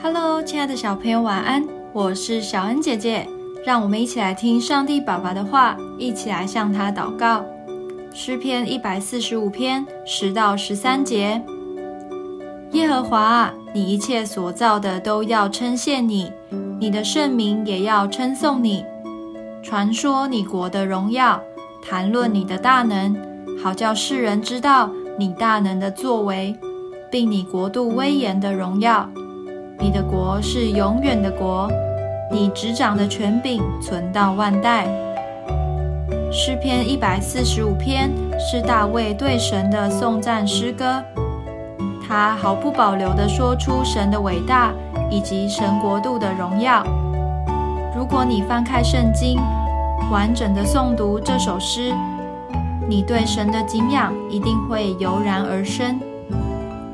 [0.00, 1.66] Hello，亲爱的小朋友，晚安！
[1.92, 3.28] 我是小恩姐姐，
[3.66, 7.44] 让我们一起来听上帝爸爸的话，一起来向他祷告。
[8.14, 11.42] 诗篇一百四十五篇十到十三节：
[12.70, 16.30] 耶和华，你一切所造的都要称谢你，
[16.78, 18.84] 你的圣名也要称颂你，
[19.64, 21.42] 传说你国的荣耀，
[21.84, 23.16] 谈论你的大能，
[23.60, 24.88] 好叫世人知道
[25.18, 26.56] 你大能的作为，
[27.10, 29.10] 并你国度威严的荣耀。
[29.80, 31.70] 你的国是永远的国，
[32.32, 34.88] 你执掌的权柄存到万代。
[36.32, 41.02] 诗篇一百四十五篇是大卫对神的颂赞诗歌，
[42.06, 44.72] 他毫不保留地说出神的伟大
[45.10, 46.84] 以及神国度的荣耀。
[47.96, 49.38] 如果你翻开圣经，
[50.10, 51.94] 完整的诵读这首诗，
[52.88, 56.00] 你对神的敬仰一定会油然而生。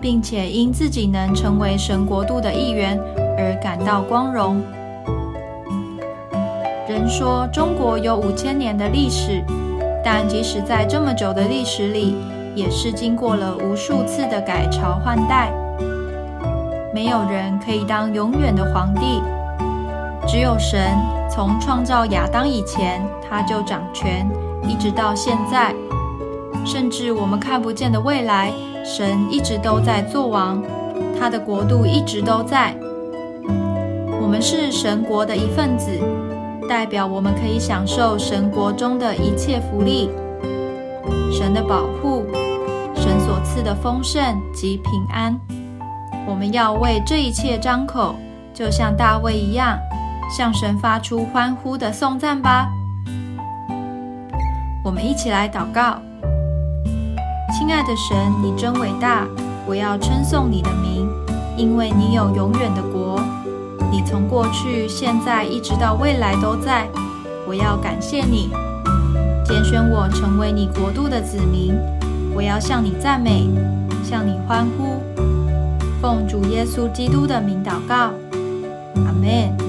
[0.05, 3.01] 并且因自己能成为神国度的一员
[3.39, 4.61] 而感到光荣。
[6.87, 9.43] 人说中国有五千年的历史，
[10.05, 12.17] 但即使在这么久的历史里，
[12.55, 15.51] 也是经过了无数次的改朝换代。
[16.93, 19.23] 没有人可以当永远的皇帝，
[20.29, 20.99] 只有神
[21.31, 24.29] 从创造亚当以前他就掌权，
[24.69, 25.75] 一直到现在，
[26.63, 28.53] 甚至我们看不见的未来。
[28.85, 30.63] 神一直都在做王，
[31.19, 32.77] 他的国度一直都在。
[34.21, 35.91] 我们是神国的一份子，
[36.69, 40.11] 代表我们可以享受神国中的一切福利，
[41.33, 42.27] 神的保护，
[42.95, 45.35] 神所赐的丰盛及平安。
[46.27, 48.15] 我们要为这一切张口，
[48.53, 49.79] 就像大卫一样，
[50.31, 52.69] 向神发出欢呼的颂赞吧。
[54.85, 56.03] 我们一起来祷告。
[57.57, 59.29] 亲爱的神，你真伟大！
[59.65, 61.09] 我要称颂你的名，
[61.57, 63.23] 因为你有永远的国。
[63.93, 66.89] 你从过去、现在一直到未来都在。
[67.47, 68.51] 我要感谢你，
[69.47, 71.73] 拣选我成为你国度的子民。
[72.35, 73.49] 我要向你赞美，
[74.03, 75.01] 向你欢呼。
[76.03, 78.11] 奉主耶稣基督的名祷告，
[79.07, 79.64] 阿门。